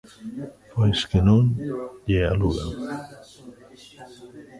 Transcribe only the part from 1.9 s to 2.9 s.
lle alugan.